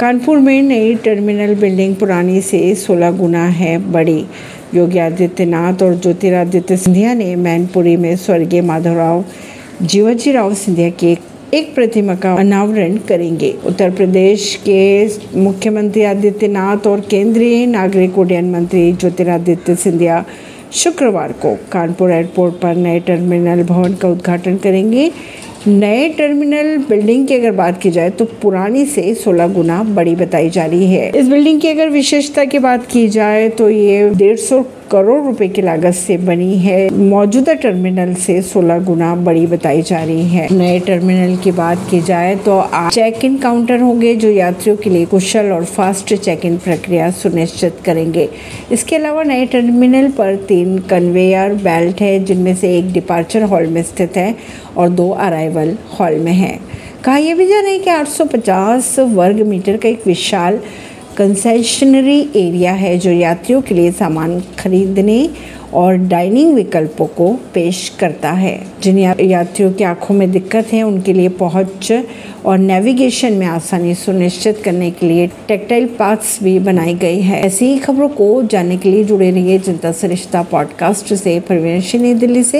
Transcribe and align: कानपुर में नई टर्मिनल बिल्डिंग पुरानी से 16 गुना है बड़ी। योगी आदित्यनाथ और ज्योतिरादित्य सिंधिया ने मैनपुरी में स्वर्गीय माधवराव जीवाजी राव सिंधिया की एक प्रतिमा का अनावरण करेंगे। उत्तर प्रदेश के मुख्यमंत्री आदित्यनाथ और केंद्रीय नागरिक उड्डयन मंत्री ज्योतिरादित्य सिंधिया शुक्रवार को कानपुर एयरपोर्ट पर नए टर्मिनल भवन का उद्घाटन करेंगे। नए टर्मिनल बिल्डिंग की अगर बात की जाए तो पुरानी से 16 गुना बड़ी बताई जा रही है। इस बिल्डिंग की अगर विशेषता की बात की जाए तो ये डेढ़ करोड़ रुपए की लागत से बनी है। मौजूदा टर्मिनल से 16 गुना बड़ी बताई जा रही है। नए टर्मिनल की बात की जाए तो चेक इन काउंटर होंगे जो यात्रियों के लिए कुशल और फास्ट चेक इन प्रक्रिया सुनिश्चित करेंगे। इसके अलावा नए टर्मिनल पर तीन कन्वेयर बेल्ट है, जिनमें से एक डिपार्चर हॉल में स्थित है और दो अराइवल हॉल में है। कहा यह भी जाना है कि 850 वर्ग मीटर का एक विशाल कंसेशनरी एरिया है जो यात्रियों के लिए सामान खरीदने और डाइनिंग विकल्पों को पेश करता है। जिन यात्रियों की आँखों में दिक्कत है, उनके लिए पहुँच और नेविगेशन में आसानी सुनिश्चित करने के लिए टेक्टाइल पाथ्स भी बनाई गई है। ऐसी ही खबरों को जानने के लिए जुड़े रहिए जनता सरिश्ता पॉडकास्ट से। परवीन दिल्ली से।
कानपुर 0.00 0.38
में 0.38 0.62
नई 0.62 0.94
टर्मिनल 0.94 1.54
बिल्डिंग 1.54 1.94
पुरानी 1.96 2.40
से 2.40 2.58
16 2.76 3.10
गुना 3.10 3.44
है 3.44 3.76
बड़ी। 3.92 4.24
योगी 4.74 4.98
आदित्यनाथ 4.98 5.82
और 5.82 5.94
ज्योतिरादित्य 5.94 6.76
सिंधिया 6.76 7.14
ने 7.14 7.34
मैनपुरी 7.36 7.96
में 7.96 8.14
स्वर्गीय 8.16 8.60
माधवराव 8.62 9.24
जीवाजी 9.82 10.32
राव 10.32 10.54
सिंधिया 10.54 10.90
की 10.90 11.16
एक 11.54 11.74
प्रतिमा 11.74 12.14
का 12.14 12.34
अनावरण 12.34 12.96
करेंगे। 13.08 13.52
उत्तर 13.66 13.90
प्रदेश 13.90 14.54
के 14.68 15.06
मुख्यमंत्री 15.38 16.02
आदित्यनाथ 16.02 16.86
और 16.86 17.00
केंद्रीय 17.00 17.66
नागरिक 17.66 18.18
उड्डयन 18.18 18.50
मंत्री 18.50 18.92
ज्योतिरादित्य 18.92 19.76
सिंधिया 19.76 20.24
शुक्रवार 20.74 21.32
को 21.32 21.56
कानपुर 21.72 22.10
एयरपोर्ट 22.10 22.54
पर 22.54 22.76
नए 22.76 23.00
टर्मिनल 23.00 23.62
भवन 23.64 23.94
का 23.94 24.08
उद्घाटन 24.08 24.56
करेंगे। 24.56 25.10
नए 25.68 26.08
टर्मिनल 26.08 26.76
बिल्डिंग 26.78 27.26
की 27.28 27.34
अगर 27.34 27.50
बात 27.50 27.80
की 27.80 27.90
जाए 27.90 28.10
तो 28.10 28.24
पुरानी 28.42 28.84
से 28.86 29.02
16 29.14 29.52
गुना 29.54 29.82
बड़ी 29.82 30.14
बताई 30.16 30.50
जा 30.50 30.64
रही 30.66 30.86
है। 30.86 31.10
इस 31.16 31.28
बिल्डिंग 31.28 31.60
की 31.60 31.68
अगर 31.68 31.88
विशेषता 31.88 32.44
की 32.44 32.58
बात 32.58 32.86
की 32.86 33.08
जाए 33.08 33.48
तो 33.48 33.68
ये 33.70 34.08
डेढ़ 34.10 34.36
करोड़ 34.90 35.20
रुपए 35.24 35.46
की 35.48 35.62
लागत 35.62 35.94
से 35.94 36.16
बनी 36.16 36.56
है। 36.58 36.88
मौजूदा 36.90 37.54
टर्मिनल 37.54 38.14
से 38.16 38.40
16 38.42 38.78
गुना 38.84 39.14
बड़ी 39.16 39.46
बताई 39.46 39.82
जा 39.82 40.02
रही 40.02 40.24
है। 40.28 40.46
नए 40.52 40.78
टर्मिनल 40.80 41.36
की 41.36 41.50
बात 41.50 41.86
की 41.90 42.00
जाए 42.00 42.34
तो 42.36 42.60
चेक 42.92 43.24
इन 43.24 43.36
काउंटर 43.38 43.80
होंगे 43.80 44.14
जो 44.16 44.30
यात्रियों 44.30 44.76
के 44.76 44.90
लिए 44.90 45.06
कुशल 45.06 45.50
और 45.52 45.64
फास्ट 45.64 46.14
चेक 46.14 46.46
इन 46.46 46.56
प्रक्रिया 46.56 47.10
सुनिश्चित 47.10 47.80
करेंगे। 47.84 48.28
इसके 48.72 48.96
अलावा 48.96 49.22
नए 49.22 49.44
टर्मिनल 49.46 50.10
पर 50.10 50.34
तीन 50.48 50.78
कन्वेयर 50.90 51.54
बेल्ट 51.54 52.00
है, 52.00 52.18
जिनमें 52.24 52.54
से 52.54 52.76
एक 52.78 52.92
डिपार्चर 52.92 53.42
हॉल 53.42 53.66
में 53.66 53.82
स्थित 53.82 54.16
है 54.16 54.34
और 54.76 54.88
दो 54.88 55.10
अराइवल 55.10 55.76
हॉल 56.00 56.18
में 56.18 56.32
है। 56.32 56.58
कहा 57.04 57.16
यह 57.16 57.34
भी 57.34 57.46
जाना 57.46 57.68
है 57.68 57.78
कि 57.78 57.90
850 57.90 58.98
वर्ग 58.98 59.40
मीटर 59.46 59.76
का 59.76 59.88
एक 59.88 60.06
विशाल 60.06 60.58
कंसेशनरी 61.18 62.20
एरिया 62.36 62.72
है 62.72 62.98
जो 62.98 63.10
यात्रियों 63.10 63.62
के 63.62 63.74
लिए 63.74 63.92
सामान 63.92 64.42
खरीदने 64.58 65.30
और 65.74 65.94
डाइनिंग 65.94 66.54
विकल्पों 66.54 67.06
को 67.06 67.28
पेश 67.54 67.92
करता 68.00 68.30
है। 68.30 68.60
जिन 68.82 68.98
यात्रियों 69.20 69.72
की 69.72 69.84
आँखों 69.84 70.14
में 70.14 70.30
दिक्कत 70.30 70.66
है, 70.72 70.82
उनके 70.82 71.12
लिए 71.12 71.28
पहुँच 71.28 72.04
और 72.46 72.58
नेविगेशन 72.58 73.32
में 73.32 73.46
आसानी 73.46 73.94
सुनिश्चित 73.94 74.58
करने 74.64 74.90
के 74.90 75.06
लिए 75.06 75.26
टेक्टाइल 75.26 75.86
पाथ्स 75.86 76.38
भी 76.42 76.58
बनाई 76.58 76.94
गई 76.94 77.20
है। 77.20 77.40
ऐसी 77.40 77.64
ही 77.64 77.78
खबरों 77.78 78.08
को 78.08 78.42
जानने 78.42 78.76
के 78.76 78.90
लिए 78.90 79.04
जुड़े 79.04 79.30
रहिए 79.30 79.58
जनता 79.58 79.92
सरिश्ता 79.92 80.42
पॉडकास्ट 80.42 81.14
से। 81.14 81.40
परवीन 81.40 82.18
दिल्ली 82.18 82.42
से। 82.42 82.56